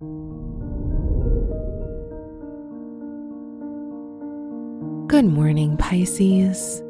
[0.00, 0.06] Good
[5.24, 6.84] morning, Pisces.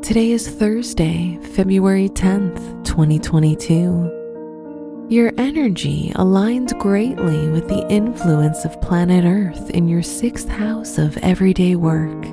[0.00, 5.08] Today is Thursday, February 10th, 2022.
[5.10, 11.18] Your energy aligns greatly with the influence of planet Earth in your sixth house of
[11.18, 12.24] everyday work.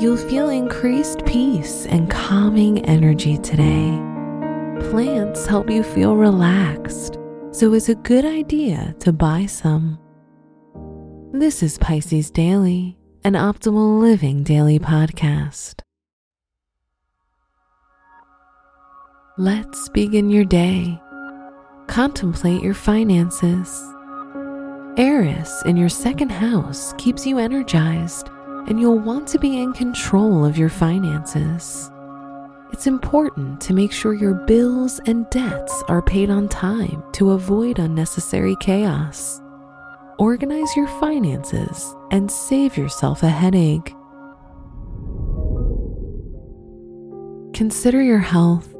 [0.00, 3.90] You'll feel increased peace and calming energy today.
[4.88, 7.18] Plants help you feel relaxed,
[7.52, 9.98] so it's a good idea to buy some.
[11.32, 15.80] This is Pisces Daily an optimal living daily podcast.
[19.36, 20.98] Let's begin your day.
[21.86, 23.82] Contemplate your finances.
[24.96, 28.28] Eris in your second house keeps you energized,
[28.68, 31.90] and you'll want to be in control of your finances.
[32.80, 37.78] It's important to make sure your bills and debts are paid on time to avoid
[37.78, 39.38] unnecessary chaos
[40.16, 43.94] organize your finances and save yourself a headache.
[47.52, 48.72] Consider your health.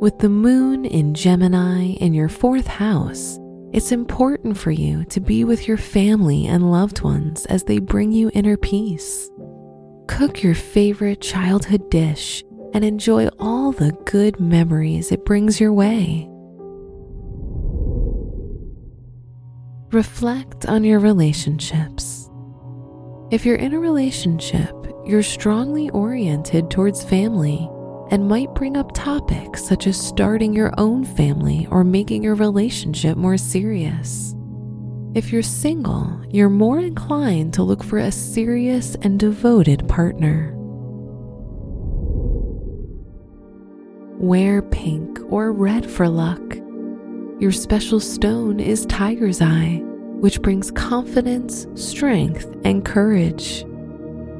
[0.00, 3.38] With the moon in Gemini in your fourth house,
[3.74, 8.12] it's important for you to be with your family and loved ones as they bring
[8.12, 9.30] you inner peace.
[10.08, 12.42] Cook your favorite childhood dish
[12.74, 16.28] and enjoy all the good memories it brings your way.
[19.92, 22.28] Reflect on your relationships.
[23.30, 24.74] If you're in a relationship,
[25.06, 27.70] you're strongly oriented towards family
[28.10, 33.16] and might bring up topics such as starting your own family or making your relationship
[33.16, 34.34] more serious.
[35.14, 40.50] If you're single, you're more inclined to look for a serious and devoted partner.
[44.24, 46.40] Wear pink or red for luck
[47.40, 49.82] your special stone is tiger's eye,
[50.20, 53.66] which brings confidence, strength, and courage.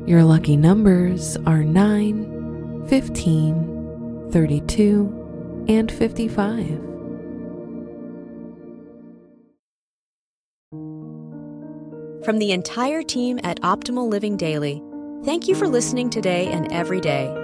[0.06, 6.66] Your lucky numbers are 9, 15, 32, and 55.
[12.24, 14.80] From the entire team at Optimal Living Daily,
[15.24, 17.43] thank you for listening today and every day.